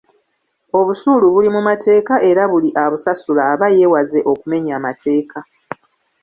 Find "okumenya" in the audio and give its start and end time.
4.31-4.71